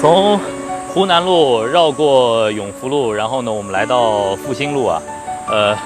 [0.00, 0.40] 从
[0.88, 5.02] 湖南路绕过永福路，然后呢，我们来到复兴路啊，
[5.46, 5.76] 呃，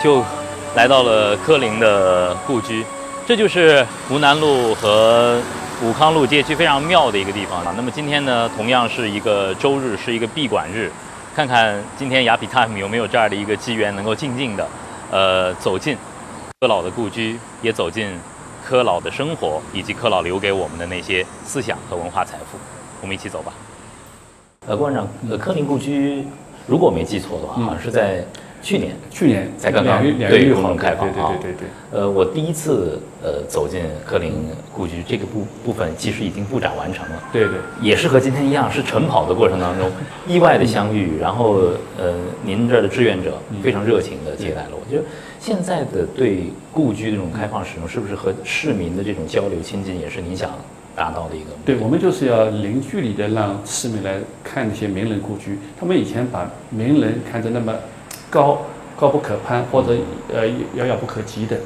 [0.00, 0.22] 就
[0.76, 2.86] 来到了柯林的故居。
[3.26, 5.40] 这就是湖南路和
[5.82, 7.74] 武康路街区非常妙的一个地方啊。
[7.76, 10.88] 那么今天呢，同样是一个周日，是一个闭馆日，
[11.34, 14.68] 看看今天雅痞 time 有没有这样的一个机缘，能够静静的，
[15.10, 15.98] 呃，走进
[16.60, 18.16] 柯老的故居，也走进
[18.64, 22.56] 柯老的生活，以及柯老留给我们的那些思想和文化财富。
[23.00, 23.52] 我们一起走吧。
[24.66, 26.24] 呃，郭馆长，呃，柯林故居，
[26.66, 28.24] 如果我没记错的话，好像是在
[28.62, 31.32] 去年，去年才刚刚对月六号公众开放对啊。
[31.40, 34.32] 对对对呃，我第一次呃走进柯林
[34.74, 37.22] 故居这个部部分，其实已经布展完成了。
[37.32, 39.88] 对对也是和今天一样，是晨跑的过程当中
[40.26, 41.60] 意外的相遇，然后
[41.96, 44.90] 呃，您这儿的志愿者非常热情的接待了我。
[44.90, 45.04] 觉得
[45.38, 50.50] 现在的对故居这种开放使用，是不是和市民的这种交流亲近，也是您想
[50.96, 51.74] 达到的一个目的？
[51.74, 55.58] 对，我们就是要零距离的让市民来看那些名人故居。
[55.78, 57.74] 他们以前把名人看得那么
[58.30, 58.62] 高
[58.96, 59.94] 高不可攀或者
[60.32, 61.58] 呃遥遥不可及的，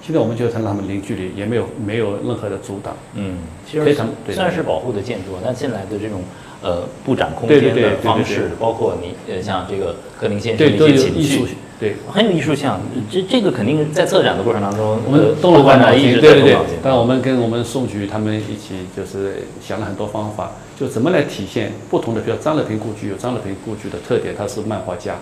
[0.00, 2.96] 现在我们就是让他们零距离，也没有没有任何的阻挡。
[3.14, 6.22] 嗯，其实非常对虽然是保护的建筑，但进来的这种
[6.62, 11.96] 呃布展空间的对对对对方式，包括你呃像这个格林先生的一些艺术绪，，对。
[12.10, 12.70] 很有艺术性。
[13.10, 16.56] 这这个肯定在策展的过程当中，我们呃动了馆长脑筋，一直对对。
[16.82, 25.16] 但我们跟我们宋局他们一起就是想了很多方法，就怎么来体现不同的，比如张乐平故居有张乐平故居的特点，他是漫画家，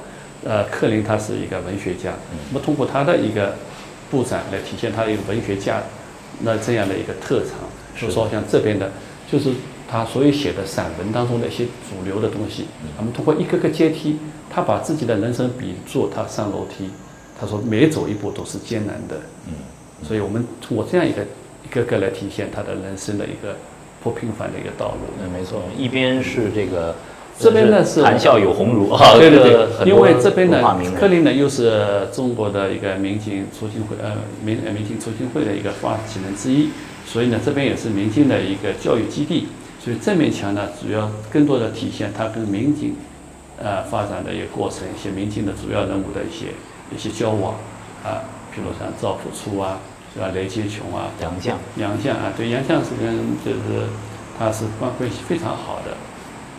[0.44, 2.12] 呃，克林他是一个文学家，
[2.50, 3.54] 那么通过他的一个
[4.10, 5.82] 布展来体现他一个文学家
[6.40, 7.50] 那这样的一个特长。
[7.98, 8.90] 是就说像这边的，
[9.32, 9.50] 就是
[9.88, 12.66] 他所有写的散文当中的一些主流的东西，
[12.98, 14.18] 我们通过一个个阶梯，
[14.56, 16.88] 他把自己的人生比作他上楼梯，
[17.38, 19.16] 他说每走一步都是艰难的，
[19.48, 19.52] 嗯，
[20.02, 21.22] 所以我们通过这样一个
[21.62, 23.54] 一个个来体现他的人生的一个
[24.02, 25.12] 不平凡的一个道路。
[25.22, 26.94] 嗯，没错，一边是这个，
[27.38, 30.62] 这边呢是谈笑有鸿儒啊，对对对，因为这边呢
[30.98, 36.70] 柯林呢又是中国的一个民警促进会呃民呃民警促进会的一个发起人之一，
[37.06, 39.48] 所以呢这边也是民警的一个教育基地，
[39.84, 42.96] 所以这面墙呢主要更多的体现它跟民警
[43.58, 46.52] 呃发展的一个过程，一些明清的主要人物的一些
[46.94, 47.54] 一些交往
[48.04, 48.24] 啊，
[48.54, 49.80] 比如像赵朴初啊，
[50.14, 50.28] 是吧？
[50.34, 53.86] 雷洁琼啊，杨绛，杨绛啊，对，杨绛是跟就是
[54.38, 55.96] 他是关关系非常好的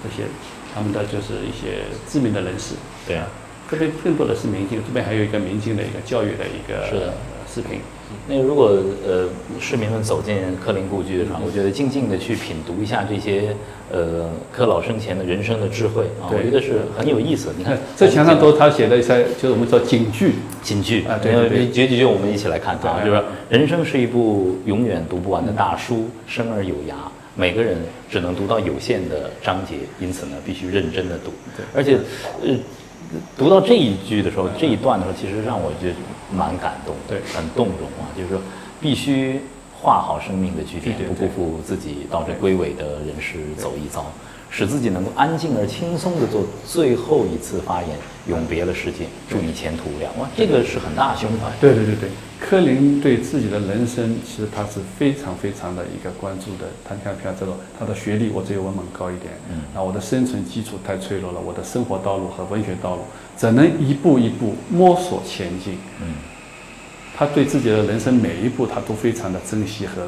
[0.03, 0.29] 这些
[0.73, 2.75] 他们的就是一些知名的人士。
[3.07, 3.27] 对啊，
[3.69, 7.13] 这边更多的是民警，这边还有一个民警的一个教育的一个
[7.47, 7.81] 视频。
[8.27, 9.27] 那如果呃
[9.59, 13.55] 市民们走进柯林故居的时候，我觉得静静的去品读一下这些
[13.91, 17.49] 呃柯老生前的人生的智慧啊，我觉得是很有意思。
[17.57, 20.33] 你看这墙上都他写的一些，就是我们叫警句。
[20.63, 26.95] 警句啊对对对结局就我们一起来看它，对就是人生是一部永远读不完的大书，生而有涯，
[27.35, 27.77] 每个人
[28.09, 31.31] 只能读到有限的章节，因此呢，必须认真的读。
[31.55, 31.97] 对而且，
[32.43, 32.53] 呃，
[33.37, 35.95] 读到这一句的时候，这一段的时候，其实让我觉得
[36.31, 38.41] 蛮感动的，对很动容啊，就是说
[38.81, 39.39] 必须
[39.79, 44.05] 画好生命的句点，不辜负自己到这归尾的人世走一遭。
[44.49, 47.89] 使自己能够安静而轻松的做最后一次发言，
[48.27, 50.09] 永别了世界，祝你前途无量。
[50.17, 51.51] 哇，这个是很大胸怀。
[51.59, 56.69] 对对对对，柯林对自己的人生其实他是非常非常的一个关注的。
[56.87, 63.01] 他看像这种，他的学历我只有文本高一点，嗯啊，我的生存基础太脆弱了，我的生活道路和文学道路
[63.37, 65.77] 只能一步一步摸索前进？
[66.01, 66.13] 嗯，
[67.15, 70.07] 他对自己的人生每一步他都非常的珍惜和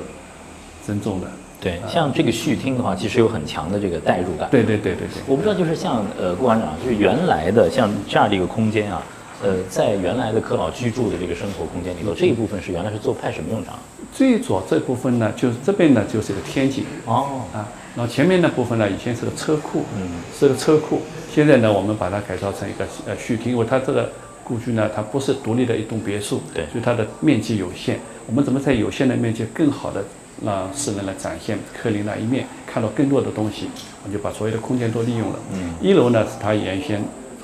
[0.85, 1.27] 珍重的。
[1.61, 4.47] 对，像这个序听的话，其实有很强的这个代入感。
[4.49, 5.21] 对对对对对。
[5.27, 9.03] 我不知道，就是像呃顾馆长，就是原来的像这样的一个空间啊，
[9.41, 13.75] 呃，在原来的科老居住的这个生活空间里头，这一部分是原来是做派什么用场？
[14.13, 21.01] 最左这部分呢，就是这边呢就是个天井哦，啊，然后前面那部分呢以前是个车库，嗯，是个车库，
[21.33, 24.11] 现在呢我们把它改造成一个呃序厅，因为它这个
[24.43, 30.03] 故居呢它不是独立的一栋别墅，对所以它的面积有限，我们怎么在有限的面积更好的
[30.43, 33.69] 让世人来展现柯林那一面，看到更多的东西，
[34.03, 35.39] 我们就把所有的空间都利用了。
[35.53, 37.01] 嗯，一楼呢是它原先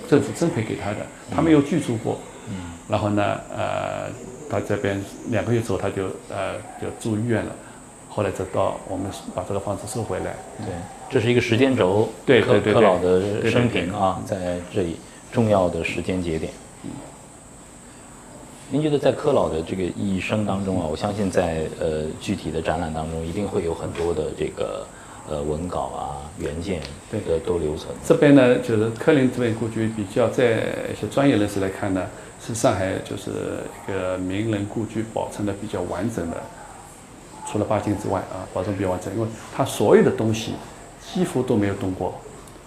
[0.07, 0.97] 政府分配给他的，
[1.33, 2.19] 他没有居住过。
[2.47, 2.55] 嗯，
[2.87, 4.09] 然后呢，呃，
[4.49, 7.51] 他这边两个月之后他就呃就住医院了，
[8.09, 10.35] 后来再到我们把这个房子收回来。
[10.59, 10.67] 对，
[11.09, 14.97] 这是一个时间轴，柯对对对柯老的生平啊，在这里
[15.31, 16.51] 重要的时间节点。
[18.69, 24.85] 您觉得在柯老的这个一生当中啊，我相信在呃具体的展览当中，一定会有很多的这个
[25.29, 27.19] 呃文稿啊、原件对。
[27.21, 27.93] 的都留存。
[28.05, 32.05] 这边呢，就是柯林这边故居比较在一些专业人士来看呢，
[32.45, 33.31] 是上海就是
[33.87, 36.37] 一个名人故居保存的比较完整的，
[37.51, 40.53] 除了八景之外啊，保存比较完整，因为它所有的东西
[41.13, 42.13] 几乎都没有动过，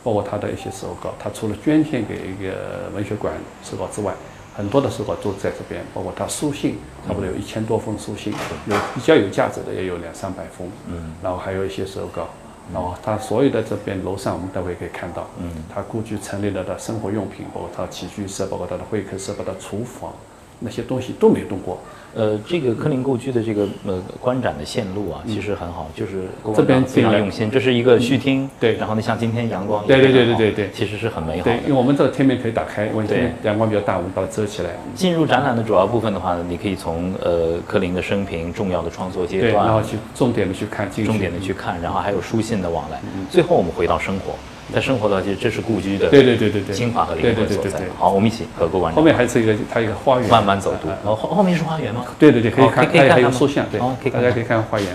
[0.03, 4.15] 包括他的一些手稿，他除了捐献给一个文学馆手稿之外，
[4.57, 8.33] 很多的手稿都在这边，包括他书信，差不多有一千多封书信，
[8.67, 12.29] 有比较有价值的也有两三百封，嗯，然后还有一些手稿，
[12.73, 20.13] 然后他所有的这边楼上我们待会可以看到，嗯，他故居陈列了的生活用品，包括他起居室，包括他的会客室，包括他的厨房，
[20.59, 21.79] 那些东西都没动过。
[22.19, 27.49] 呃，这个柯林故居的这个呃观展的线路啊，其实很好，就是这边非常用心。
[27.49, 31.69] 这是一个序厅，对然后呢，像今天阳光，对对对对对对，其实是很美好对，的因。
[31.69, 34.71] 为我们这个天面可以打开，因为对阳光比较大，我们把它遮起来。
[34.97, 43.01] 进入展览的主要部分的话，你可以从呃柯林的生平、重要的创作阶段，然后，去重点的去看，重点的去看，然后还有书信的往来。
[43.31, 44.35] 最后我们回到生活，
[44.73, 46.75] 在生活的话，其实这是故居的对对对对对。
[46.75, 47.71] 精华和灵魂所在。
[47.71, 47.89] 对对对。
[47.99, 50.89] 好，我们一起和各位观后面还是一个它一个花园，慢慢走读。
[50.89, 50.97] 啊。
[51.05, 52.05] 哦，后后面是花园吗？
[52.19, 53.39] 对对对，可以哦看，可以可以它还有看吗？
[53.39, 54.89] 塑像，对大家可以看花园，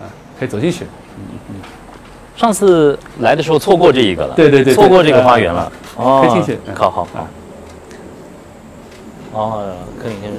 [0.00, 0.84] 啊，可以走进去。
[1.16, 1.54] 嗯嗯。
[2.36, 5.72] 上次来的时候错过这一个了，对对对对错过这个花园了。
[5.96, 6.58] 哦，可以进去。
[6.66, 6.74] 嗯。
[6.74, 7.06] 好好。
[7.12, 7.28] 好。
[9.32, 10.38] 哦，柯林先生，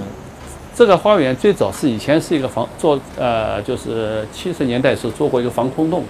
[0.73, 6.03] 这个花园最早是以前是一个防做呃，就是七十年代的时候做过一个防空洞，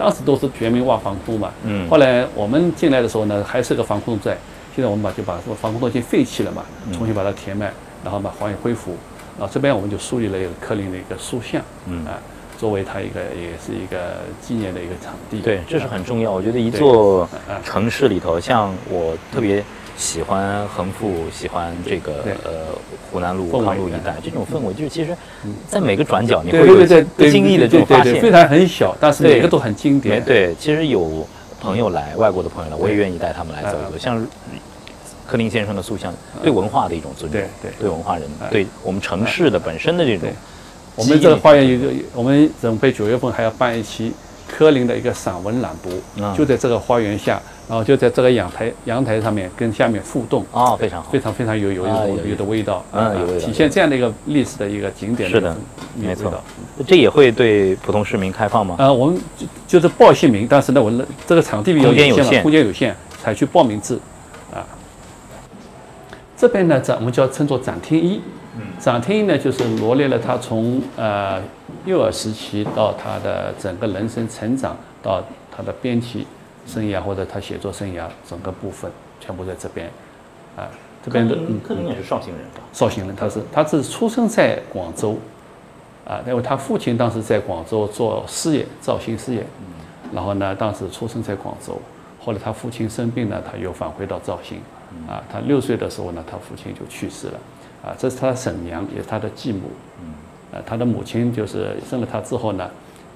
[0.00, 1.50] 当时都是全民挖防空嘛。
[1.64, 4.38] 嗯后来我们进来的时候呢，还是个防空洞在。
[4.74, 7.70] 现在我们把就把这个防空洞已经废弃了嘛，嗯重新把它填满，
[8.02, 8.96] 然后把黄岩恢复。
[9.38, 12.16] 然后这边我们就树立了一个柯林的一个塑像，嗯啊，
[12.56, 15.40] 作为它一个也是一个纪念的一个场地。
[15.40, 16.30] 对，这是很重要。
[16.30, 19.62] 我觉得一座啊城市里头，像我特别
[20.00, 22.50] 喜欢横幅，喜欢这个呃
[23.12, 23.64] 湖南路、氛围。
[23.66, 25.14] 康路一带这种氛围，就是其实，
[25.68, 28.30] 在每个转角你会对有不经意的这种发对对对，虽。
[28.30, 30.24] 然很小，但是每个都很经典。
[30.24, 31.28] 对，其实有
[31.60, 33.96] 朋友来，外国的朋友来，我也愿意带他们来走一走。
[33.96, 33.98] 嗯。
[33.98, 34.26] 像
[35.28, 36.12] 柯林先生的塑像，
[36.42, 37.70] 对文化的一种尊重，对对。
[37.78, 40.30] 对文化人，对我们城市的本身的这种
[40.96, 44.12] 我们这个花园有一个，我们准备九月份还要办一期
[44.48, 46.34] 柯林的一个散文朗读，嗯。
[46.34, 47.40] 就在这个花园下，
[47.70, 51.20] 然后就在这个阳台阳台上面跟下面互动，哦，非常好非。
[51.20, 55.56] 常非常有有有种有的味道，嗯有味道体现这样的一个历史的一个景点是的
[55.94, 56.32] 没错。
[56.84, 58.74] 这也会对普通市民开放吗？
[58.78, 63.96] 呃，我们就就是报姓名，但是呢，我们这个场地比较空间有限空间有限，采取报名制
[64.52, 64.66] 啊。
[66.36, 68.20] 这边呢，展我们叫称作展厅一。
[68.80, 71.40] 展厅一呢，就是罗列了他从呃
[71.84, 75.22] 幼儿时期到他的整个人生成长，到
[75.54, 76.26] 他的编辑
[76.70, 78.90] 生涯或者他写作生涯整个部分，
[79.20, 79.90] 全部在这边
[80.56, 80.68] 啊。
[81.02, 82.60] 这边的嗯柯林也是绍兴人吧？
[82.74, 85.16] 绍兴人，他是他是出生在广州，
[86.06, 89.42] 啊，因为他父亲当时在广州做事业，造型事业，
[90.12, 91.80] 然后呢，当时出生在广州，
[92.20, 94.60] 后来他父亲生病了，他又返回到绍兴，
[95.08, 97.40] 啊，他六岁的时候呢，他父亲就去世了，
[97.82, 99.70] 啊，这是他的婶娘，也是他的继母，
[100.52, 102.70] 啊，他的母亲就是生了他之后呢，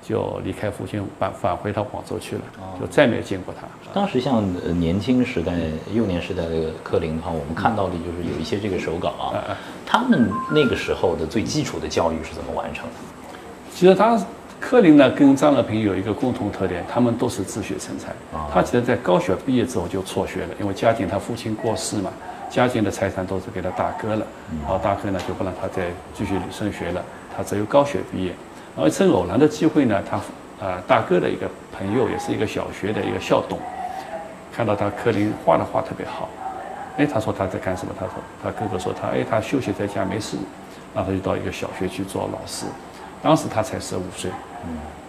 [0.07, 2.43] 就离开父亲返返回到广州去了，
[2.79, 3.67] 就再没有见过他。
[3.95, 5.53] 当时像呃年轻时代、
[5.95, 9.57] 幼年时代的柯林的话，我们看到的就是有一些这个手稿啊，
[9.87, 12.93] 他们那个时候的最基础的教育是怎么完成的？
[13.73, 14.21] 其实他
[14.61, 18.13] 柯林呢跟张乐平有一个共同特点，他们都是自学成才。
[18.53, 22.11] 他其实在高学毕业之后就辍学了，因为家庭他父亲过世嘛，
[22.51, 24.27] 家庭的财产都是给他大哥了，
[24.61, 27.03] 然后大哥呢就不让他再继续升学了，
[27.37, 28.33] 他只有高学毕业。
[28.77, 30.21] 然后一次偶然的机会呢，他
[30.61, 33.59] 呃大哥的一个朋友也是一个小学的一个校董，
[34.53, 36.29] 看到他柯林画的画特别好，
[36.97, 37.93] 哎，他说他在干什么？
[37.99, 40.37] 他说他哥哥说他哎他休息在家没事，
[40.95, 42.67] 然后他就到一个小学去做老师，
[43.23, 44.31] 当时他才十五岁，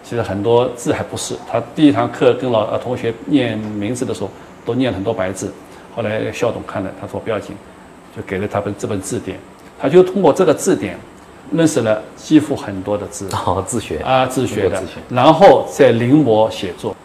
[0.04, 1.36] 其实很多字还不是。
[1.52, 4.30] 他第一堂课跟老呃同学念名字的时候，
[4.64, 5.52] 都念很多白字。
[5.96, 7.56] 后来校董看了，他说不要紧，
[8.16, 9.40] 就给了他本这本字典。
[9.80, 10.98] 他就通过这个字典，
[11.52, 13.28] 认识了几乎很多的字。
[13.46, 14.00] 哦，自学。
[14.00, 14.80] 啊，自学的。
[14.80, 16.96] 自学，然后再临摹写作。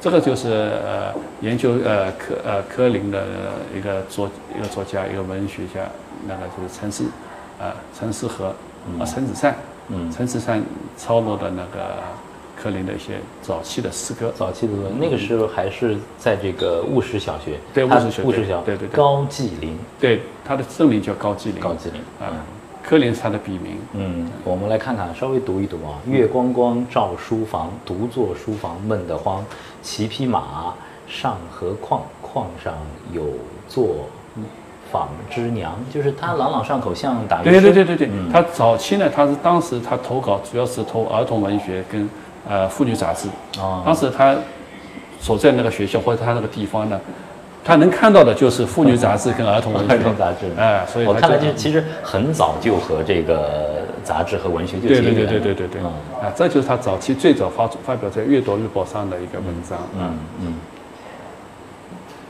[0.00, 0.48] 这个就是
[0.84, 3.24] 呃研究呃科呃科林的
[3.76, 5.80] 一个作一个作家一个文学家，
[6.26, 7.04] 那个就是陈思
[7.60, 8.54] 啊陈思和
[9.00, 9.56] 啊陈子善，
[9.88, 10.08] 嗯。
[10.12, 10.62] 陈子善
[10.96, 11.94] 抄录的那个
[12.56, 18.96] 柯林的一些早期的诗歌，早期的那个时候还是在这个务实小学，对务实小务实小对对对。
[18.96, 22.30] 高季林，对他的真名叫高季林，高季林啊，
[22.88, 26.00] 柯林是他的笔名，嗯，我们来看看，稍微读一读啊。
[26.06, 29.44] 月光光照书房，独坐书房闷得慌。
[29.82, 30.72] 骑匹马
[31.06, 32.72] 上河况，况上
[33.12, 33.24] 有
[33.68, 34.08] 座
[34.90, 37.42] 纺织娘，就是他朗朗上口，像打。
[37.44, 42.08] 对对对对对，嗯他早期呢，他是当时他投稿主要是投儿童文学跟
[42.48, 43.28] 呃妇女杂志。
[43.60, 44.34] 哦当时他
[45.20, 46.98] 所在那个学校或者他那个地方呢，
[47.68, 49.92] 他能看到的就是妇女杂志跟儿童文学。
[49.92, 50.46] 儿童杂志。
[50.56, 55.30] 哎，所以我看来他就其实很早就和这个杂志和文学就对对结缘了。
[55.30, 59.78] 对对对对对，嗯啊，这就是他早期最早发发表在《阅读日报》上的一个文章。
[60.00, 60.54] 嗯嗯。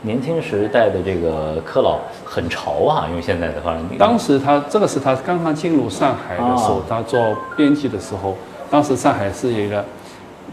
[0.01, 7.17] 年轻时代的这个柯老很潮啊，用现在的话，当时他这个是他刚刚进入上海的时候哦，他做
[7.55, 8.35] 编辑的时候，
[8.69, 9.85] 当时上海是一个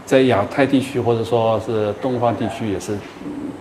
[0.05, 2.99] 在亚太地区或者说是东方地区也是嗯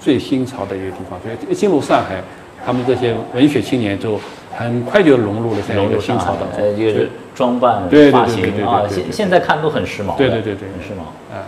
[0.01, 2.23] 最新潮的一个地方，所以一进入上海，
[2.65, 4.19] 他们这些文学青年就
[4.57, 6.79] 很快就融入了这样一个新潮当呃，中。
[6.79, 11.03] 就是装扮、发型啊，现现在看都很时髦的，对对对对很时髦。
[11.35, 11.45] 啊，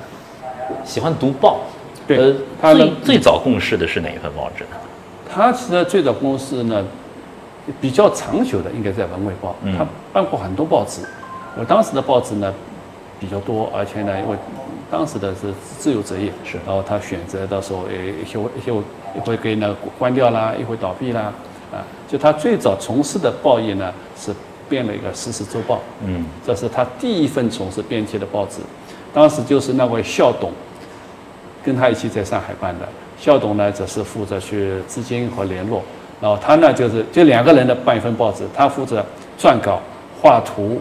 [0.84, 1.60] 喜欢读报，
[2.06, 4.70] 对呃，他呢最最早共事的是哪一份报纸呢？
[5.32, 6.84] 他其实最早公司呢，
[7.80, 11.00] 比较长久的应该在《文汇报》，嗯他办过很多报纸。
[11.58, 12.52] 我当时的报纸呢
[13.18, 14.36] 比较多，而且呢，因为
[14.90, 16.58] 当时的是自由职业，是。
[16.66, 18.72] 然后他选择到时候，诶，一些一些
[19.16, 21.32] 一会给那关掉啦，一会倒闭啦，
[21.72, 24.32] 啊，就他最早从事的报业呢是
[24.68, 28.60] 编了一个《时事周报》，嗯，这是他第一份从事编辑的报纸，
[29.12, 30.52] 当时就是那位校董
[31.64, 32.88] 跟他一起在上海办的。
[33.18, 35.82] 校董呢，则是负责去资金和联络，
[36.20, 39.04] 然后他呢就是就两个人的办一份报纸，他负责
[39.38, 39.80] 撰稿、
[40.22, 40.80] 画图、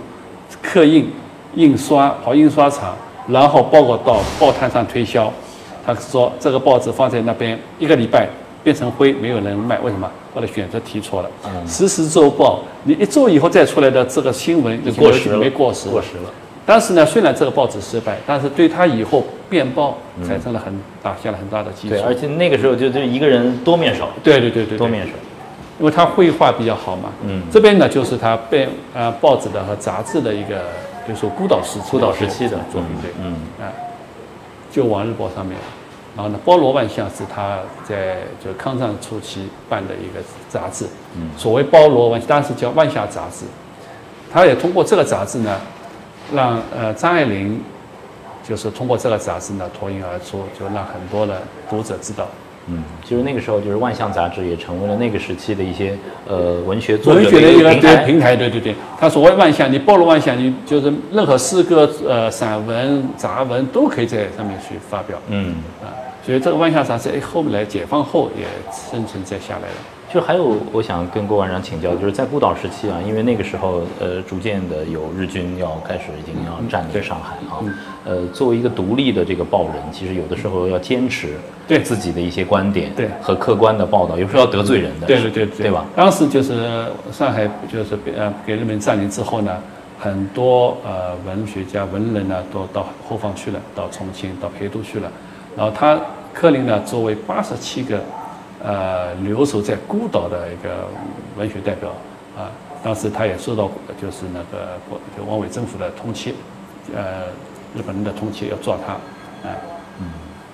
[0.61, 1.11] 刻印、
[1.55, 2.95] 印刷跑印刷厂，
[3.27, 5.31] 然后包括到报摊上推销。
[5.85, 8.27] 他说这个报纸放在那边一个礼拜
[8.63, 10.09] 变成灰，没有人卖，为什么？
[10.35, 11.29] 后来选择题错了。
[11.45, 16.29] 嗯时时周报，你一周以后再出来的这个新闻已经过时了没过时，过时了。
[16.65, 21.95] 但是呢，虽然这个报纸失败，但是对他以后变报产生了很打下了很大的基础。
[21.95, 25.13] 对，而且那个时候就就一个人多面手，对对对对对多面手。
[25.79, 27.09] 因为他绘画比较好嘛。
[27.23, 30.61] 嗯这边呢就是他编呃报纸的和杂志的一个，
[31.07, 33.71] 比如说孤岛时期孤岛时期的作品，对，嗯啊，
[34.69, 35.57] 就《往日报》上面，
[36.17, 40.85] 然后呢，包罗万象是他在就抗战初期办的一个杂志。
[41.15, 43.45] 嗯所谓包罗万象，当时叫万象杂志。
[44.29, 45.57] 他也通过这个杂志呢，
[46.33, 47.63] 让呃张爱玲
[48.43, 52.27] 就是通过这个杂志呢脱颖而出，就让很多的读者知道。
[52.67, 55.97] 嗯，就是那个时候，就是万象杂志也成为了那个时期的一些
[56.27, 57.95] 呃文学作者文学的一个平台。
[57.95, 58.75] 对平台，对对对。
[58.99, 65.89] 他所谓万象，你暴露万象，你就是任何诗歌、呃散文、杂文都可以在上面去发表嗯，啊。
[66.25, 68.43] 所以这个万象杂志，哎，后来解放后也
[68.91, 69.75] 生存在下来了。
[70.13, 77.73] 就还有我想跟郭馆长请教，就是在孤岛时期啊，因为那个时候呃，逐渐的有日军要开始已经要占领上海啊嗯，
[78.05, 81.33] 呃，作为一个独立的这个报人，其实有的时候要坚持
[81.67, 85.85] 对自己的一些观点，对和客观的报道，有时候要得罪人的，对对对对吧？？
[85.93, 89.57] 当时就是上海就是被呃给日本占领之后呢，
[89.99, 95.11] 很多呃文学家文人呢都到后方去了，到重庆到陪都去了。
[95.57, 95.99] 然后他
[96.33, 97.99] 柯林呢作为八十七个
[98.63, 100.87] 呃留守在孤岛的一个
[101.37, 101.89] 文学代表
[102.37, 102.51] 啊，
[102.83, 103.69] 当时他也受到
[104.01, 104.77] 就是那个
[105.17, 106.33] 就汪伪政府的通缉，
[106.95, 107.23] 呃
[107.75, 108.93] 日本人的通缉要抓他
[109.49, 109.55] 啊。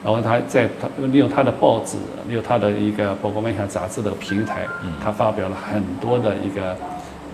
[0.03, 1.95] 然后他在他利用他的报纸，
[2.27, 4.67] 利用他的一个包括《万象》杂志的平台，
[5.01, 6.75] 他发表了很多的一个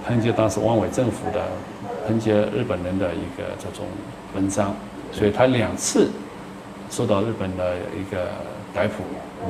[0.07, 1.41] 抨击当时汪伪政府的、
[2.07, 3.88] 抨击日本人的一个这种
[4.35, 4.71] 文章，
[5.11, 6.11] 所以他两次
[6.89, 8.27] 受到日本的一个
[8.74, 9.03] 逮捕、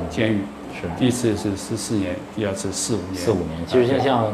[0.08, 0.38] 监狱。
[0.72, 3.16] 是第一次是十四年，第二次四五年。
[3.16, 4.24] 四五年，其实像像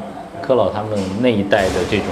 [0.42, 2.06] 柯老他们那一代的这种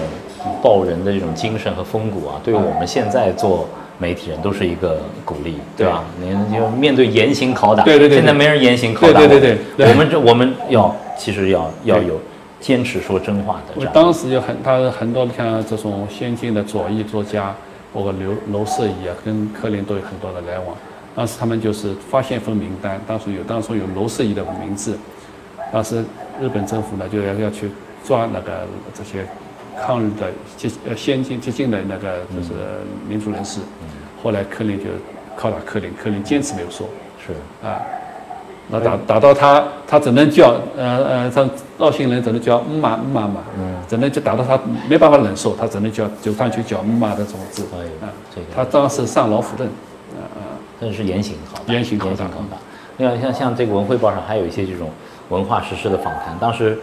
[0.62, 6.04] 报人的这种精神和风骨啊，对我们现在做媒体人都是一个鼓励，对吧？
[6.18, 12.18] 您就面对严刑拷打，对对对对现在没人严刑拷打对对对对对我们这我们要其实要要有
[12.60, 13.74] 坚持说真话的。
[13.76, 17.54] 我当时有很他很多像这种先进的左翼作家，
[17.94, 20.76] 包括刘娄瑟仪啊，跟柯林都有很多的来往。
[21.14, 24.98] 当时他们就是发现份名单，当时有当时有娄瑟仪的名字，
[25.72, 26.04] 当时
[26.42, 27.70] 日本政府呢就要要去
[28.04, 29.24] 抓那个这些
[29.80, 32.50] 抗日的激呃先进激进的那个就是
[33.08, 33.60] 民族人士。
[34.22, 34.86] 后来柯林就
[35.38, 36.88] 拷打柯林，柯林坚持没有说。
[37.24, 37.32] 是
[37.66, 37.80] 啊，
[38.68, 48.12] 那打打到他，他只能叫呃呃，像绍兴人只能叫嗯妈嗯妈嘛，嗯，只能就打到他没办法忍受，他只能叫就上去叫嗯妈的这种子哎啊。
[48.34, 48.46] 这个。
[48.54, 52.26] 他当时上老虎凳，啊啊，真是严刑拷打，严刑拷打。
[52.98, 54.88] 另外，像像这个《文汇报》上还有一些这种
[55.30, 56.78] 文化实施的访谈，当时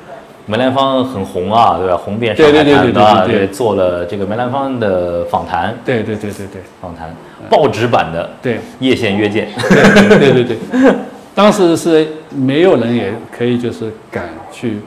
[0.45, 1.95] 梅兰芳很红啊，对吧？
[1.95, 3.48] 红遍上海对对对滩对对啊，对对。
[3.48, 6.62] 做了这个梅兰芳的访谈，对对对对对。
[6.81, 7.15] 访谈。
[7.50, 8.60] 报纸版的对。
[8.79, 10.57] 叶县约见，对对对对，
[11.33, 14.79] 当时是没有人也可以就是敢去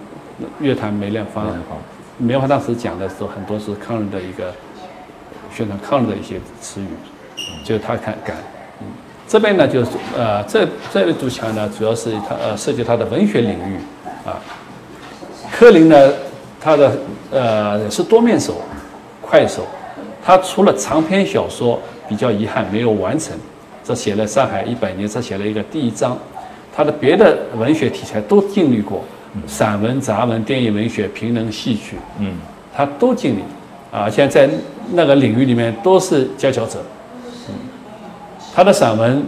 [0.61, 1.47] 乐坛梅兰芳
[2.19, 4.53] 梅，兰芳当时讲的时候，很多是抗日的一个
[5.53, 6.87] 宣传抗日的一些词语，
[7.65, 8.37] 就是他敢敢。
[8.81, 8.87] 嗯，
[9.27, 13.79] 这边呢就是呃这这一堵墙呢，主要是他呃涉及他的文学领域
[14.27, 14.37] 啊。
[15.51, 16.13] 柯林呢，
[16.61, 16.93] 他的
[17.31, 18.61] 呃是多面手，
[19.23, 19.67] 快手。
[20.23, 23.35] 他除了长篇小说比较遗憾没有完成，
[23.83, 26.19] 这写了《上海一百年》，这写了一个第一章。
[26.75, 29.05] 他的别的文学题材都经历过，
[29.47, 32.35] 散文、杂文、电影文学、评论、戏曲，嗯，
[32.75, 33.43] 他都经历，
[33.97, 34.53] 啊，现在在
[34.91, 36.83] 那个领域里面都是佼佼者。
[37.49, 37.55] 嗯，
[38.53, 39.25] 他的散文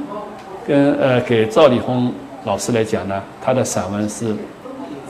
[0.67, 2.13] 跟呃给赵丽宏
[2.45, 4.35] 老师来讲呢，他的散文是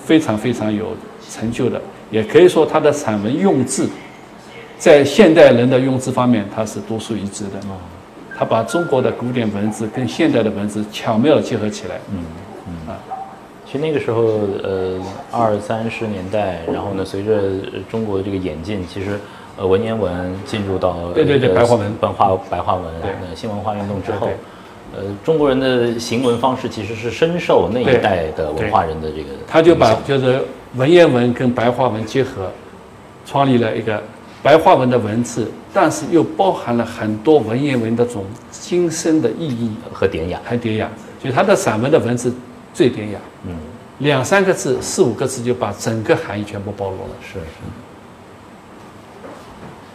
[0.04, 0.94] 非常非常有
[1.30, 3.88] 成就的，也可以说他的散文用字
[4.78, 7.52] 在现代人的用字方面，他是独树一帜的。
[8.38, 11.96] 他把中国的古典文字跟现代的文字巧妙地结合起来。
[12.10, 12.18] 嗯
[12.68, 12.92] 嗯。
[12.92, 12.98] 啊，
[13.64, 14.22] 其实那个时候，
[14.62, 15.00] 呃，
[15.32, 17.40] 二三十年代，然后呢，随着
[17.90, 19.18] 中国的这个演进，其实
[19.56, 21.92] 呃文言文进入到对对对白话文。
[22.00, 23.10] 文化白话文对。
[23.10, 24.36] 呃新文化运动之后对，
[24.94, 30.40] 呃，中国人的行文方式其实是深受那一代的文化人的这个他就把就是
[30.74, 32.50] 文言文跟白话文结合，
[33.24, 34.02] 创立了一个
[34.46, 40.88] 白话文的文字，但是又包含了很多文言文的这种精深的意义和典雅，很典雅。
[41.20, 42.32] 所以他的散文的文字
[42.72, 43.56] 最典雅，嗯，
[43.98, 47.14] 两三个字、四五个字就把整个含义全部包罗了。
[47.20, 47.44] 是是。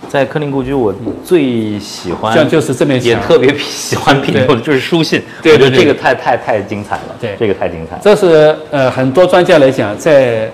[0.09, 0.93] 在克林故居，我
[1.23, 5.65] 最喜欢，像就是这面墙也特别喜欢品的就是书信，对对对。
[5.67, 7.37] 我觉得这个太太太精彩了，对。
[7.39, 8.01] 这个太精彩了。
[8.03, 10.51] 这是呃很多专家来讲，在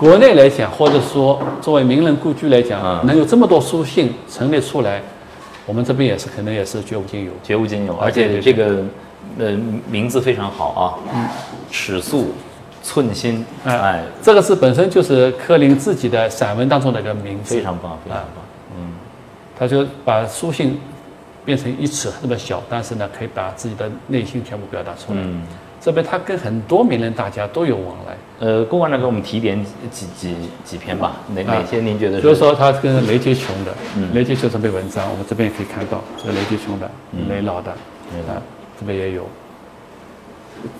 [0.00, 5.02] 国内来讲，或者说作为名人故居来讲，嗯能有这么多书信陈列出来，
[5.66, 7.30] 我们这边也是可能也是绝无仅有。
[7.42, 8.82] 绝无仅有，啊而且这个
[9.38, 9.54] 呃
[9.90, 10.70] 名字非常好
[11.12, 11.28] 啊，
[11.70, 12.32] 尺素
[12.82, 18.44] 寸心，哎哎，这个是本身就是柯林自己的散文当中的一个名字，非常棒，非常棒。
[18.78, 18.94] 嗯。
[19.58, 20.80] 他就把书信
[21.44, 25.18] 变成一尺那么小，但是呢，可以把自己的内心全部表达出来。
[25.20, 25.42] 嗯，
[25.80, 32.22] 这边他跟很多名人大家都有往来，呃，公馆长给我们提点几几几篇吧，哪哪些您觉得是？
[32.22, 34.08] 比如说他跟雷杰琼的，嗯。
[34.12, 37.28] 雷杰琼这篇文章，我们这边也可以看到，这是雷杰琼的，嗯。
[37.30, 38.36] 雷老的，啊，
[38.78, 39.26] 这边也有。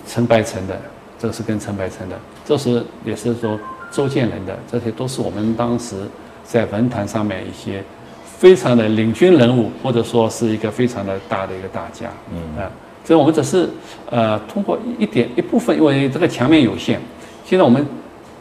[0.06, 0.78] 陈白成的，
[1.18, 3.58] 这个是跟陈白成的，这是也是说
[3.90, 5.96] 周建人的，这些都是我们当时
[6.44, 7.82] 在文坛上面一些
[8.22, 12.62] 非常的领军人物，或者说是一个非常的大的一个大家，嗯。
[12.62, 12.70] 啊，
[13.10, 13.68] 这我们只是
[14.08, 16.96] 呃通过一点一部分，因为这个墙面有限，
[17.44, 17.84] 现在我们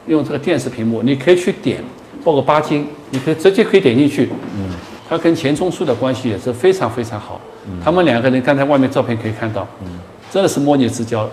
[0.06, 1.84] 用这个电视屏幕，你可以去点，
[2.24, 4.70] 包括巴金，你可以直接可以点进去，嗯，
[5.10, 7.42] 他跟钱钟书的关系也是非常非常好，
[7.84, 9.88] 他们两个人刚才外面照片可以看到，嗯。
[10.32, 11.28] 真的是莫逆之交。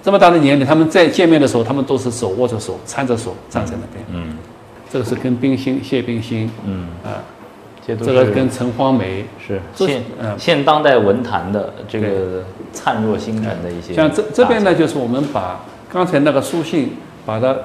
[0.00, 4.04] 这么大的年龄，他们在见面的时候，他们都是手握着手，搀着手站在那边。
[4.12, 4.38] 嗯。
[4.88, 7.18] 这个是跟冰心谢冰心，嗯，啊，
[7.84, 15.60] 这个跟陈荒梅，是现嗯现当代文坛的这个灿若星辰的一些，像这这边呢，就是我们把
[15.92, 17.56] 刚才那个书信，把它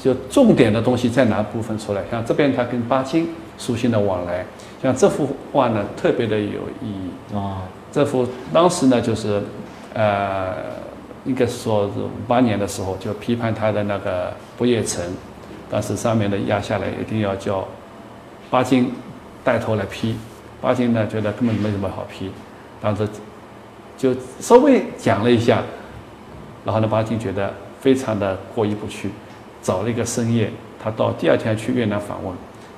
[0.00, 2.02] 就重点的东西再拿部分出来。
[2.10, 4.46] 像这边它跟巴金书信的往来，
[4.80, 7.34] 像这幅画呢特别的有意义。
[7.34, 9.42] 啊，这幅当时呢就是，
[9.94, 10.54] 呃，
[11.24, 15.04] 应该是说是五八年的时候就批判他的那个不夜城，
[15.68, 17.66] 当时上面的压下来一定要叫
[18.48, 18.92] 巴金
[19.46, 20.16] 带头来批，
[20.60, 22.32] 巴金呢觉得根本没什么好批，
[22.82, 23.08] 当时
[23.96, 25.62] 就稍微讲了一下，
[26.64, 29.08] 然后呢巴金觉得非常的过意不去，
[29.62, 30.50] 找了一个深夜，
[30.82, 32.34] 他到第二天去越南访问，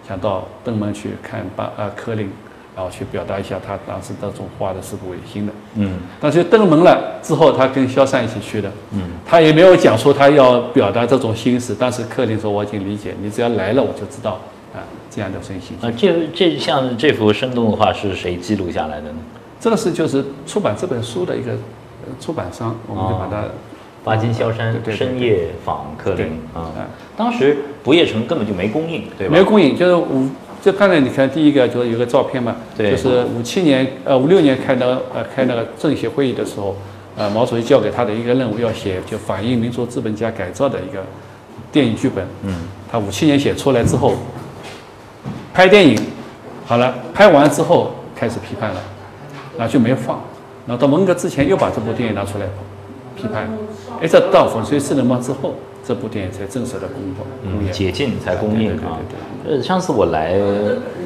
[0.06, 2.30] 想到登门去看巴呃柯林，
[2.76, 5.52] 然后去表达一下他当时那种画的是不违心的。
[5.76, 14.40] 嗯但是登门了之后，他跟肖山一起去的，嗯他也没有讲说他要表达这种心思，但是克林说我已经理解，你只要来了我就知道啊
[15.10, 15.74] 这样的分析。
[15.80, 19.18] 啊，这这像这幅生动的画是谁记录下来的呢？
[19.60, 23.44] 这个是就是出版这本书的一个呃出版商，我们就把它
[24.04, 29.32] 巴金萧山深夜访克对林啊啊，当时不夜城根本就没供应，对吧？
[29.32, 30.28] 没有供应，就是五，
[30.62, 36.76] 就刚才你看第一个就是有个照片嘛，对就是五七年呃五六年开那个呃开那个政协会议的时候，
[37.16, 41.04] 呃毛主席交给他的一个任务要写就反映民族资本家改造的一个
[41.72, 42.54] 电影剧本，嗯
[42.90, 44.14] 他五七年写出来之后，
[45.52, 46.00] 拍电影
[46.66, 48.80] 好了，拍完之后开始批判了，
[49.56, 50.20] 然后就没放，
[50.66, 52.46] 然后到文革之前又把这部电影拿出来
[53.16, 53.48] 批判，
[54.02, 58.98] 一直到粉碎四人帮之后，这部电影才正式的公布嗯，解禁才供应对对对啊
[59.44, 59.56] 对。
[59.56, 60.34] 呃，上次我来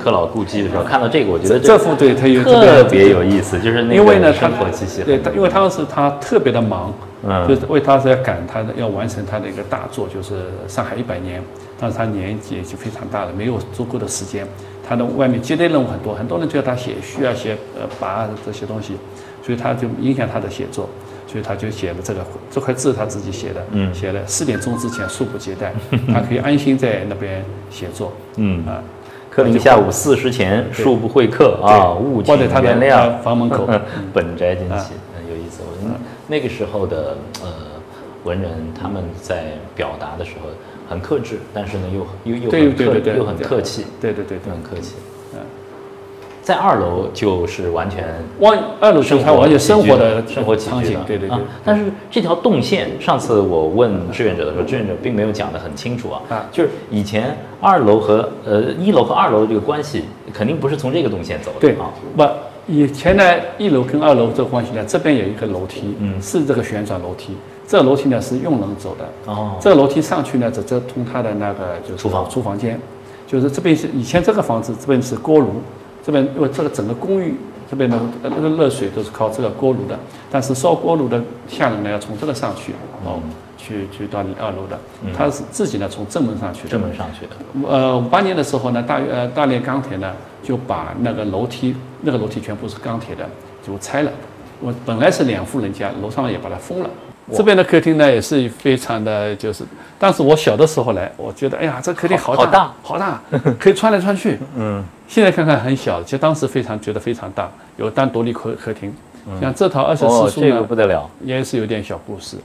[0.02, 5.02] 克老故居的时候，看到这个，我觉得这幅对它有特别有意思，就是那因为呢，他个生活气息。
[5.02, 6.92] 对，他因为当时他特别的忙，
[7.24, 11.42] 嗯就是为他是要赶他的要完成他的一个大作，就是上海一百年。
[11.78, 14.46] 但是他年纪已经非常大了，没有足够的时间。
[14.88, 18.96] 他的外面接待任务很多，很多人叫他写序啊、写呃跋啊这些东西，
[19.42, 20.88] 所以他就影响他的写作。
[21.24, 25.72] 所以他就写了这个这块字他自己写的，嗯写了四点钟之前恕不接待，
[26.12, 28.12] 他可以安心在那边写作。
[28.36, 28.82] 嗯啊，
[29.30, 32.96] 柯林下午四时前恕不会客啊，勿请或者他谅。
[32.96, 33.66] 呃房门口，
[34.12, 34.92] 本宅惊啊喜，很有意思。
[34.92, 35.11] 我们
[36.28, 37.48] 那个时候的呃
[38.24, 40.48] 文人，他们在表达的时候
[40.88, 44.38] 很克制，但是呢又又又很客对对对，又很客气，对对对。
[44.50, 44.94] 很客气。
[45.34, 45.40] 嗯
[46.42, 48.04] 在二楼就是完全
[48.40, 51.40] 往二楼就是它完全生活的生活起居的，场景对对对啊。
[51.64, 56.20] 但是这条动线，上次我问志愿者的时候，志愿者并没有讲得很清楚啊。
[56.30, 60.02] 啊就是以前二楼和呃一楼和二楼的这个关系，
[60.34, 62.22] 肯定不是从这个动线走的对啊。，不，
[62.66, 63.24] 以前呢，
[63.58, 66.20] 一楼跟二楼这个关系呢，这边有一个楼梯，嗯。
[66.22, 72.28] 是这个旋转楼梯，这个楼梯呢是用人走的，哦，这个楼梯上去呢，直接通他的那个就是厨房。
[72.30, 72.78] 厨房间，
[73.26, 75.60] 就是这边是以前这个房子这边是锅炉，
[76.04, 77.34] 这边因为这个整个公寓
[77.68, 79.98] 这边的呃那个热水都是靠这个锅炉的，
[80.30, 82.72] 但是烧锅炉的下人呢要从这个上去，
[83.04, 83.18] 哦，
[83.58, 84.78] 去去到你二楼的，
[85.16, 93.26] 他是自己呢从正门上去的，正门上去的，呃，五八年的时候呢，大呃大连钢铁呢就把那个楼梯，那个楼梯全部是钢铁的，
[93.66, 94.10] 就拆了。
[94.60, 96.90] 我本来是两户人家，楼上也把它封了。
[97.32, 99.64] 这边的客厅呢也是非常的，就是
[99.98, 103.20] 当时我小的时候来，我觉得哎呀，这客厅好好大，好大，
[103.58, 104.38] 可以穿来穿去。
[104.56, 108.92] 嗯，现在看看很小，其实当时非常觉得非常大，有单独立客客厅。
[109.40, 112.36] 像这套二十四书呢，个不得了，也是有点小故事，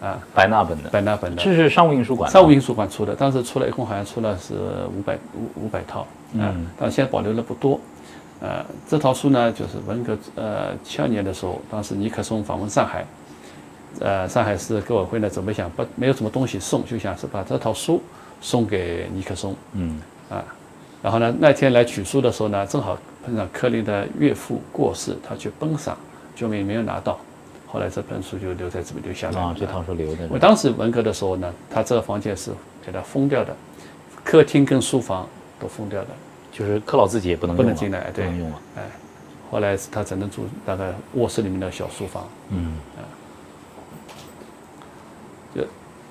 [0.00, 1.42] 啊，白纳本的，白纳本的。
[1.42, 4.54] 这是商务印书馆，商务印书馆出的，当时出了一共好像出了是
[4.96, 7.78] 五百五五百套，嗯啊，但现在保留的不多。
[8.40, 13.06] 呃，这套书呢，就是文革呃七二年的时候，当时尼克松访问上海，
[14.00, 18.02] 呃，上海市革委会呢准备想不没有什么东西送，就想是把这套书
[18.40, 20.44] 送给尼克松嗯，啊。
[21.02, 25.96] 然后呢，那天来取书的时候呢，正好碰上柯林的岳父过世，他去奔丧，
[26.34, 27.18] 就没没有拿到。
[27.66, 29.46] 后来这本书就留在这边留下来了。
[29.48, 32.50] 啊，这套书留的，我当时文革的时候呢，他这个房间是
[32.84, 33.54] 给他封掉的，
[34.22, 35.26] 客厅跟书房
[35.58, 36.08] 都封掉的。
[36.54, 38.24] 就是克劳自己也不能不能进来对。
[38.24, 38.60] 不能用了，
[39.50, 42.26] 后来他只能住大概卧室里面的小书房。
[42.50, 42.76] 嗯，
[45.54, 45.62] 就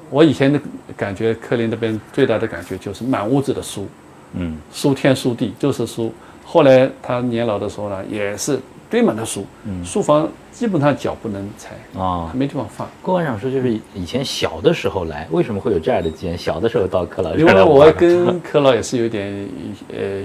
[0.09, 0.59] 我以前的
[0.95, 3.87] 感觉，克林那边最大的感觉就是满屋子的书，
[4.33, 6.13] 嗯，书天书地就是书。
[6.45, 8.59] 后来他年老的时候呢，也是
[8.93, 12.87] 堆满了书，嗯书房基本上脚不能踩，啊，没地方放。
[13.01, 16.37] 郭馆长说，就是以前小的时候来，为什么会有这样的经验？
[16.37, 19.49] 小的时候到柯老这因为我跟柯老也是有点
[19.91, 20.21] 呃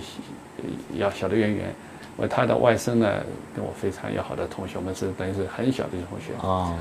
[0.99, 1.75] 要小的渊源，
[2.19, 3.11] 我他的外甥呢
[3.57, 6.47] 跟我非常要好的同学，我们是等于是很小的同学。
[6.47, 6.77] 啊，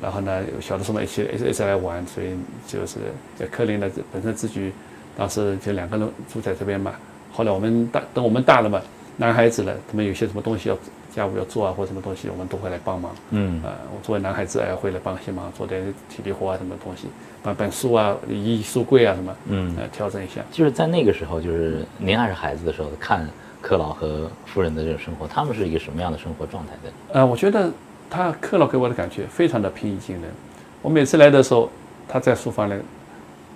[0.00, 2.28] 然后呢，小的时候嘛一起一起一起来玩，所以
[2.66, 2.96] 就是
[3.36, 4.72] 在柯林呢本身自己
[5.18, 6.94] 当时就两个人住在这边嘛。
[7.30, 8.80] 后来我们大等我们大了嘛，
[9.16, 10.76] 男孩子了，他们有些什么东西要
[11.14, 13.14] 家务要做啊，或什么东西，我们都会来帮忙。
[13.30, 17.06] 嗯，啊、我作为男孩子哎会来帮些忙，做点体力活啊，什么东西，
[17.42, 20.40] 搬搬书啊、移移书柜啊什么，嗯呃，调整一下。
[20.50, 23.24] 就是在那个时候，就是您还是孩子的时候，看
[23.62, 26.92] 克老和夫人的这种生活，他们是一个什么样的生活状态的？
[27.12, 27.70] 呃，我觉得
[28.10, 30.24] 他克老给我的感觉非常的平易近人。
[30.82, 31.70] 我每次来的时候，
[32.08, 32.74] 他在书房里，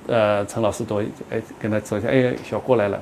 [0.06, 2.98] 呃，陈老师都会哎跟他说一下，哎，小郭来了，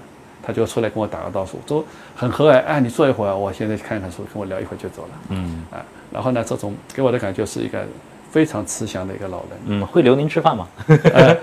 [0.47, 2.63] 他就出来跟我打个招呼，都很和蔼。
[2.65, 5.09] 哎，你坐一会儿，我现在看看书，跟我聊一会儿就走了。
[5.31, 7.85] 嗯啊，然后呢，这种给我的感觉是一个
[8.31, 9.51] 非常慈祥的一个老人。
[9.67, 10.69] 嗯，会留您吃饭吗？
[11.13, 11.37] 呃，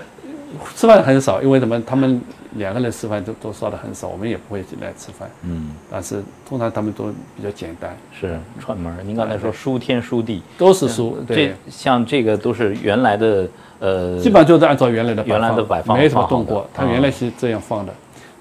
[0.74, 1.78] 吃饭很少，因为什么？
[1.82, 2.18] 他们
[2.52, 5.28] 两个人吃饭都都烧的很少，我们也不会进来吃饭。
[5.42, 9.02] 嗯，但是通常他们都比较简单，是串门儿。
[9.02, 13.46] 您刚才说书天书地，都是书，对这，像这个都是原来的
[13.80, 16.68] 呃，基本上就是按照原来的原来的摆放没什么动过的。
[16.72, 17.92] 它原来是这样放的，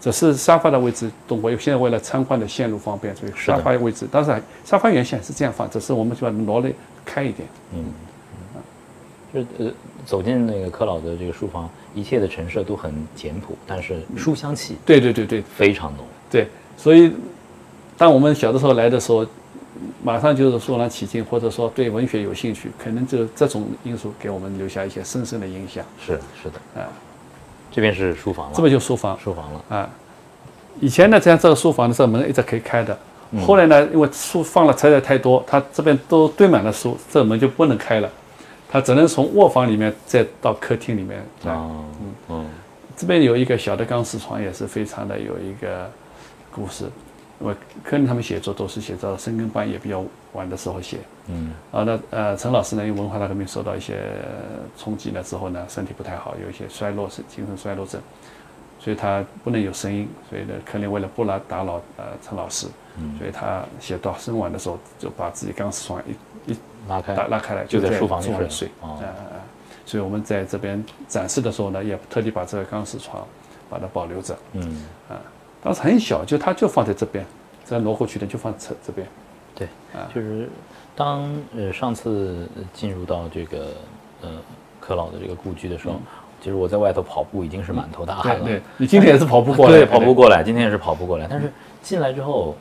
[0.03, 1.49] 只是沙发的位置动过。
[1.49, 6.69] 因为现在为了参观的线路方便，所以沙发位置，当然沙发原先是这样放，只是我们就把它挪了
[7.05, 7.47] 开一点。
[7.73, 7.85] 嗯
[9.33, 9.71] 就是呃，
[10.05, 16.05] 走进那个柯老的这个书房，一切的陈设都很简朴，但是书香气对对对对非常浓。
[16.29, 17.11] 对，所以
[17.97, 19.25] 当我们小的时候来的时候，
[20.03, 25.83] 马上就是肃然起敬，或者说对文学有兴趣，可能就这种因素给我们留下一些深深的影响。
[25.99, 26.85] 是是的，啊，
[27.73, 29.19] 这边是书房了，这边就书房。
[29.19, 29.89] 书房了，啊。
[30.79, 32.97] 以前呢，这样这个书房的这个门一直可以开的，
[33.45, 38.09] 后来呢，因为书放了材料太多，它这边都堆满了书，这个门就不能开了，
[38.69, 41.51] 它只能从卧房里面再到客厅里面来。
[41.51, 41.69] 啊，
[42.29, 42.45] 嗯。
[42.95, 45.89] 这边有一个小的钢丝床，也是非常的有一个
[46.51, 46.85] 故事。
[47.43, 47.53] 因为
[47.83, 50.01] 柯林他们写作都是写到深更半夜比较
[50.31, 51.53] 晚的时候写，嗯。
[51.73, 53.99] 啊，那呃陈老师呢，因为文化大革命受到一些
[54.77, 58.01] 冲击了之后呢，身体不太好，有一些衰落是精神衰弱症，
[58.79, 62.65] 所以他不能有声音，所以呢，柯林为了不来打扰呃陈老师，
[62.97, 63.17] 嗯。
[63.19, 67.13] 所以他写到深晚的时候就把自己钢丝床一一拉开。
[67.13, 68.67] 打拉开来，就在在书房里睡里睡。
[68.79, 68.97] 哦。
[69.01, 69.37] 啊啊啊！
[69.85, 73.27] 所以我们在这边展示的时候呢，也特地把这个钢丝床
[73.69, 74.33] 把它保留着。
[74.53, 74.85] 嗯
[75.63, 77.25] 当时很小，就它就放在这边，
[77.63, 79.07] 在罗湖区的就放这这边。
[79.55, 79.67] 对，
[80.13, 80.49] 就是
[80.95, 83.67] 当呃上次进入到这个
[84.21, 84.29] 呃
[84.79, 85.95] 柯老的这个故居的时候，
[86.41, 88.45] 其实我在外头跑步已经是满头大汗了。
[88.45, 91.27] 对，你今天也是跑步过来，对，跑步过来，今天也是跑步过来。
[91.29, 92.55] 但是进来之后，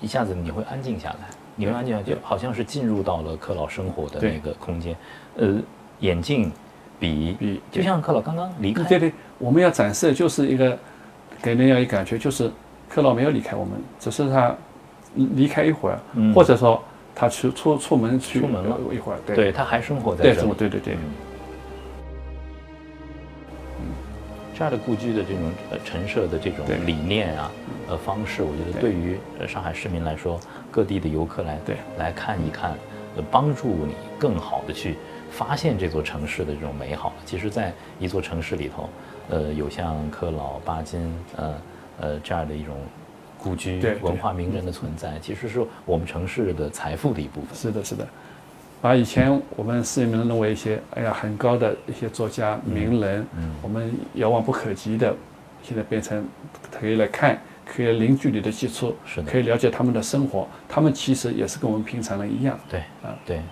[0.00, 4.94] 一下子你会安静下来，你会安静下来，就好像是进入到了克老生活的那个空间。
[5.36, 5.56] 呃，
[6.00, 6.52] 眼镜、
[7.00, 8.84] 笔，笔，就像克老刚刚离开。
[8.84, 10.78] 对对，我们要展示的就是一个
[11.42, 12.50] 给人家一感觉，就是
[12.88, 14.54] 克劳没有离开我们，只是他。
[15.16, 16.00] 离开一会儿，
[16.34, 16.82] 或者说
[17.14, 18.76] 他出出出门去出门了。
[18.92, 20.94] 一会儿，对，他还生活在这里，对对对。
[23.78, 23.86] 嗯，
[24.52, 27.48] 这样的故居的这种呃陈设的这种理念啊，
[27.90, 28.90] 呃方式，我觉得对。
[28.90, 29.16] 于
[29.46, 31.76] 上海市民来说，各地的游客来对。
[31.96, 32.72] 来看一看，
[33.14, 34.96] 呃帮助你更好的去
[35.30, 37.12] 发现这座城市的这种美好。
[37.24, 38.90] 其实，在一座城市里头，
[39.28, 41.00] 呃，有像克老巴金
[41.36, 41.54] 呃
[42.00, 42.74] 呃这样的一种。
[43.36, 47.54] 故居文化名人的存在，其实是我们城市的财富的一部分。
[47.54, 48.08] 是的，是的，
[48.80, 53.26] 把以前我们市民认为一些哎呀很高的一些作家名人，
[53.60, 55.14] 我们遥望不可及的，
[55.62, 56.24] 现在变成
[56.70, 60.48] 可以来看，可以零距离的接触，是的，可以了解他们的生活。
[60.66, 62.58] 他们其实也是跟我们平常人一样。
[62.70, 63.42] 对，啊，对，嗯。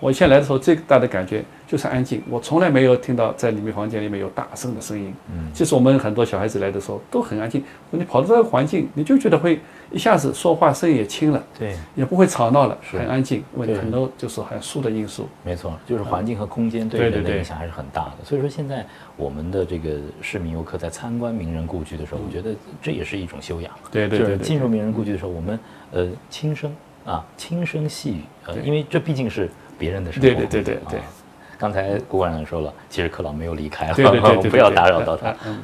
[0.00, 2.22] 我以前来的时候，最大的感觉就是安静。
[2.28, 5.14] 我从来没有听到在里面房间里面有大声的声音。
[5.32, 7.64] 嗯，其实我们很多小孩子来的时候都很安静。
[7.90, 9.58] 你跑到这个环境，你就觉得会
[9.90, 13.42] 一下子说话声音也轻了，对，也不会吵闹了，很安静。
[13.54, 15.26] 问很多就是还有树的因素。
[15.42, 18.24] 没错，就是环境和空间对人的影响还是很大的。
[18.24, 18.84] 所以说，现在
[19.16, 23.72] 我们的这个市民游客在参观名人故居的时候，我觉得这也是一种修养。
[23.90, 24.36] 对对对。
[24.36, 25.58] 进入名人故居的时候，我们
[25.92, 26.74] 呃轻声
[27.06, 29.48] 啊，轻声细语，呃，因为这毕竟是。
[29.78, 30.28] 别人的生活。
[30.28, 31.00] 对对对对对。
[31.56, 35.34] 刚才郭馆长说了，其实克老没有离开，对对对， 不要打扰到他。
[35.46, 35.58] 嗯。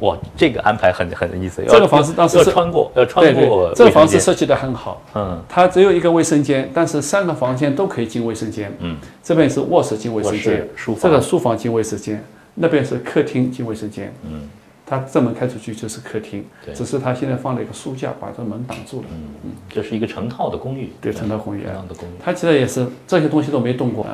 [0.00, 1.62] 哇，这个安排很很有意思。
[1.68, 3.72] 这个房子当时要穿过，要穿过。
[3.74, 5.00] 这个房子设计的很好。
[5.14, 5.40] 嗯。
[5.48, 8.72] 它只有一个卫生间，但是三个房间都可以进卫生间。
[8.80, 8.96] 嗯。
[9.22, 12.22] 这边是卧室进卫生间，书这个书房进卫生间，
[12.56, 14.12] 那边是客厅进卫生间。
[14.24, 14.48] 嗯。
[14.84, 19.06] 它正门开出去就是客厅，只是它现在放了一个书架把这门挡住了。
[19.10, 21.62] 嗯嗯，这是一个成套的公寓，对，成套公寓。
[21.64, 22.12] 成套的公寓。
[22.22, 24.06] 它其实也是这些东西都没动过。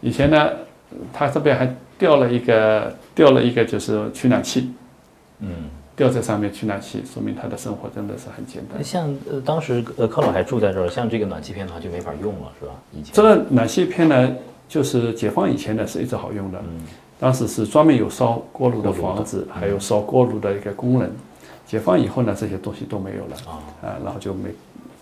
[0.00, 0.50] 以前呢，
[1.12, 4.72] 它这边还吊了一个吊了一个就是取暖器，
[5.40, 5.50] 嗯，
[5.94, 8.82] 吊在上面取暖器，说明他的生活真的是很简单。
[8.82, 12.72] 像呃当时呃柯老还住在这儿，像这个暖气片的话就没法用了，是吧？
[12.92, 14.34] 以前这个暖气片呢，
[14.68, 16.58] 就是解放以前呢是一直好用的。
[16.64, 16.80] 嗯。
[17.18, 21.10] 当时是专门有烧锅炉的房子，还有烧锅炉的一个工人。
[21.66, 24.48] 解放以后呢，这些东西都没有了啊，啊，然后就没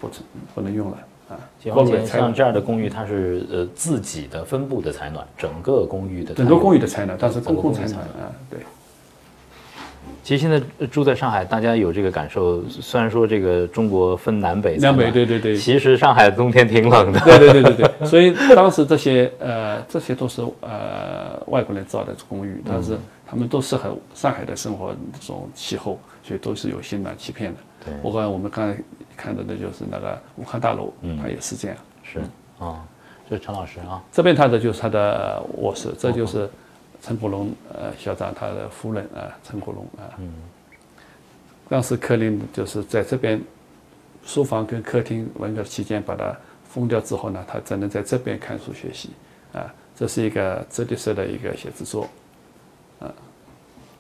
[0.01, 0.25] 不成
[0.55, 0.99] 不能用了
[1.29, 1.39] 啊。
[1.61, 8.59] 解放前像这样的公寓，它是呃自己的分布的采暖，整个公寓的整个公寓的采暖，但是公共采暖啊，对。
[10.27, 12.61] 其实现在住在上海，大家有这个感受。
[12.69, 15.57] 虽然说这个中国分南北，南北对对对。
[15.57, 17.21] 其实上海冬天挺冷的。
[17.21, 17.91] 对对对对对。
[18.05, 27.59] 所以当时这些呃这些都是呃外国人造的公寓，但是他们都适合上海的生活这种气候，所以都是有些暖气片的。
[27.85, 27.95] 对。
[28.03, 28.77] 我刚才我们刚才
[29.17, 31.77] 看到的就是那个武汉大楼，它也是这样。
[32.03, 32.19] 是
[32.59, 32.85] 啊，
[33.31, 34.03] 这是陈老师啊。
[34.11, 36.51] 这边他的就是他的卧室，这就是。
[37.07, 40.29] 陈国龙，呃，校长他的夫人啊，陈国龙啊，嗯，
[41.69, 43.41] 当时柯林就是在这边
[44.25, 46.37] 书房跟客厅文革期间把它
[46.69, 49.11] 封掉之后呢，他只能在这边看书学习
[49.53, 52.09] 啊，这是一个折叠式的一个写字桌，
[52.99, 53.07] 啊，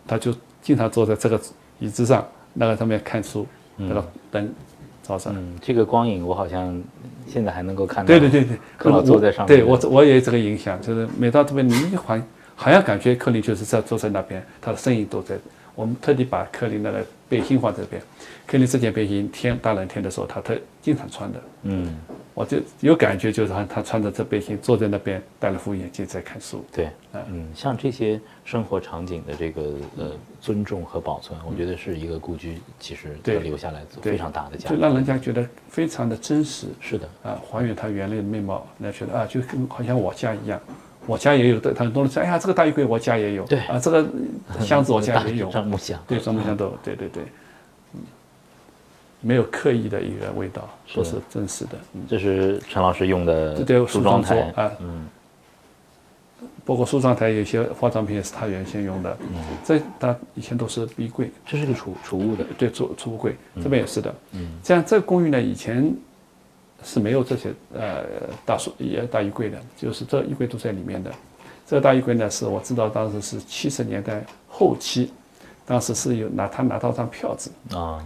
[0.05, 1.41] 他就经常坐在这个
[1.79, 4.53] 椅子上，那个上面看书，那个灯
[5.05, 6.83] 照上，嗯，这个光影我好像
[7.29, 12.21] 现在还能够看到，对对对对，柯老 坐在上面，对我我也有这个影响，就是每到这边你一环。
[12.57, 15.37] 好像感觉柯林就是在坐在那边，他的身影都在。
[15.77, 18.01] 我们特地把柯林那个背心放这边。
[18.47, 21.39] 柯林这件背心，天大冷天的时候，他特经常穿的。
[21.65, 21.95] 嗯，
[22.33, 26.65] 我就有感觉，就是他他穿着这背心坐在那边，戴了副眼镜在看书。
[26.73, 26.89] 对，
[27.29, 29.63] 嗯，像这些生活场景的这个
[29.99, 36.69] 呃尊重和保存，我觉得是一个故居其实留下来非常大的价值，就让人家觉得非常的真实。
[36.81, 40.59] 是的，啊，还原他原来的面貌，那觉得啊，就跟好像我家一样。
[41.07, 44.07] 我家也有的，很多人说：“哎呀，这个大衣柜我家也有。”对啊，这个
[44.61, 45.49] 箱子我家也有。
[45.53, 45.99] 樟木箱。
[46.07, 47.23] 对，樟木箱都，对对对，
[47.95, 48.01] 嗯，
[49.21, 51.73] 没有刻意的一个味道，都是真实的。
[52.09, 55.07] 这是陈老师用的梳妆台啊，嗯，
[56.65, 59.17] 包括梳妆台有些化妆品也是他原先用的。
[59.21, 61.31] 嗯，这他以前都是衣柜。
[61.47, 64.15] 这是个储储物的，对，储储物柜，这边也是的。
[64.33, 65.95] 嗯，这样这个公寓呢，以前。
[66.85, 68.05] 是没有这些呃
[68.45, 71.11] 大书也大衣柜的，就是这衣柜都在里面的。
[71.67, 75.13] 这个大衣柜呢，是我知道当时是七十年代后期，
[75.65, 77.99] 当时是有拿他拿到张票子，啊，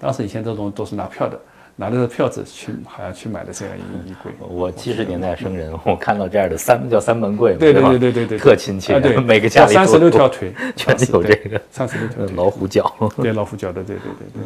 [0.00, 1.38] 当时以前这种都是拿票的，
[1.76, 4.32] 拿着票子去好像去买的这样一个衣柜。
[4.48, 12.90] 我七十年代生人，我看到这样的三叫三门柜嘛，对对对对对对，特亲切啊，对， 每个家里三十六都条腿， 全有这个三十六条腿， 老虎脚。
[13.16, 14.42] 对老虎脚的，对对对对，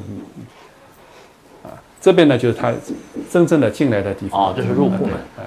[2.00, 2.72] 这边呢就是他
[3.30, 4.40] 真正的进来的地方。
[4.40, 5.44] 哦这是入户门啊。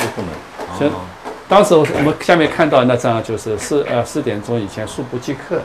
[0.00, 0.78] 入户门。
[0.78, 1.00] 行哦
[1.48, 5.56] 当时我们下面看到那张就是四呃四点钟以前速不即刻，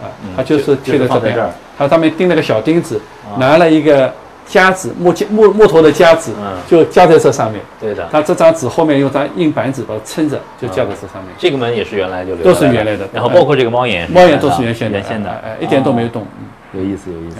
[0.00, 1.36] 啊，他就是贴在这边
[1.76, 2.98] 他上面钉了个小钉子，
[3.38, 4.10] 拿了一个
[4.46, 7.60] 夹子木夹木木头的夹子嗯，就夹在这上面。
[7.78, 11.34] 对的，他这张纸后面用张硬板纸把它撑着，就夹在这上面。
[11.36, 16.22] 这个门也是原来就留都是原来的然后包括这个猫眼，猫眼都是原先的，原先的哎，哎一点都没有动。
[16.22, 16.45] 嗯
[16.76, 17.38] 有意思，有意思。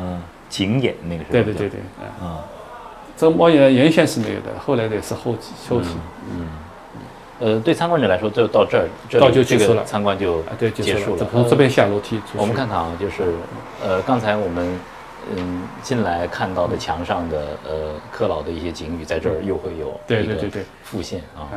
[0.00, 1.32] 嗯，景眼那个时候。
[1.32, 1.68] 对对对。
[1.68, 2.38] 对，啊嗯
[3.18, 5.88] 这个猫眼原先是没有的，后来的是后期后期。
[6.30, 6.48] 嗯
[7.38, 11.26] 呃，对参观者来说，就到这儿，这到就结束了这个参观就啊，对，结束了。
[11.30, 12.20] 从这边下楼梯。
[12.34, 13.24] 我们看看啊，就是
[13.82, 14.80] 呃，刚才我们
[15.36, 21.48] 嗯进来看到的墙上的呃克劳的一些景语，在这儿又会有一个对对对对复现啊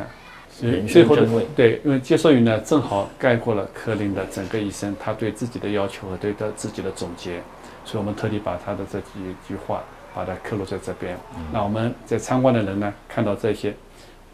[0.88, 7.42] 最后的对，因为接受语呢，正好概括了柯林的整个一生，他对自己的要求和对他自己的总结，
[7.86, 9.08] 所以我们特地把他的这几
[9.48, 11.18] 句话把它刻录在这边。
[11.38, 13.74] 嗯那我们在参观的人呢，看到这些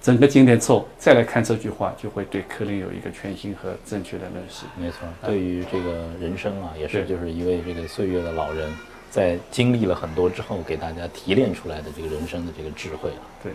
[0.01, 4.65] 整个景点之后，再来看这句话，就会对柯林有一个全新和正确的认识。
[4.79, 8.71] 没错，对于这个人生啊，也是对就是一位这个岁月的老人，
[9.09, 13.21] 在经历了很多之后，给大家提炼出来的这个人生的这个智慧啊。
[13.41, 13.51] 对，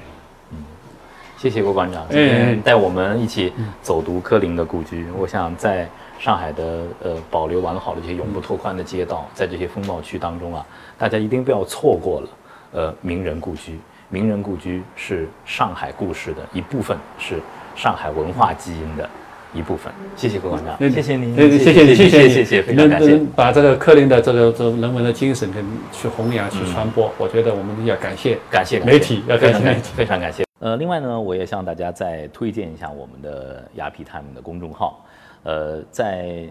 [1.41, 3.51] 谢谢郭馆长，今哎天带我们一起
[3.81, 5.07] 走读柯林的故居。
[5.17, 10.67] 我想在上海的呃保留完好的这些永不拓宽的街道，在这些风貌区当中啊，
[10.99, 12.29] 大家一定不要错过了
[12.73, 13.81] 呃名人故居。
[14.11, 17.41] 名人故居是上海故事的一部分，是
[17.75, 19.09] 上海文化基因的
[19.55, 19.91] 一部分。
[20.17, 23.27] 谢谢郭馆长，谢谢您，对对谢谢你，谢谢谢谢，非常感谢能。
[23.35, 29.93] 把这个柯林的这个这个人文的精神跟去弘扬、去传播，我觉得我们要感谢感谢媒体，要感感谢媒体。
[29.97, 30.45] 非常感谢。
[30.61, 35.03] 呃，另外呢，我也向大家再推荐一下我们的雅痞 Time 的公众号。
[35.43, 36.47] 呃，在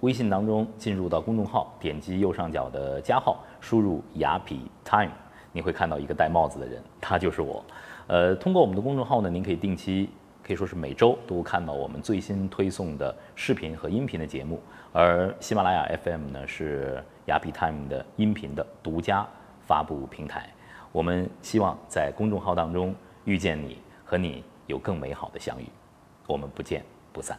[0.00, 5.12] 微信当中进入到公众号，点击右上角的加号，输入雅痞 Time，
[5.52, 7.64] 你会看到一个戴帽子的人，他就是我。
[8.08, 10.10] 呃，通过我们的公众号呢，您可以定期，
[10.42, 14.60] 可以说是每周都看到我们最新推送的视频和音频的节目。
[14.92, 19.24] 而喜马拉雅 FM 呢，是雅痞 Time 的音频的独家
[19.60, 20.50] 发布平台。
[20.90, 22.92] 我们希望在公众号当中
[23.24, 25.66] 遇见你，和你有更美好的相遇。
[26.26, 27.38] 我们不见不散。